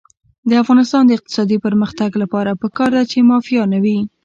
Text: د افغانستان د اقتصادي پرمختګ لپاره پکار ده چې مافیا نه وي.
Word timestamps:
د 0.49 0.51
افغانستان 0.63 1.03
د 1.05 1.11
اقتصادي 1.17 1.57
پرمختګ 1.65 2.11
لپاره 2.23 2.59
پکار 2.61 2.89
ده 2.97 3.03
چې 3.11 3.27
مافیا 3.31 3.63
نه 3.73 3.79
وي. 3.83 3.97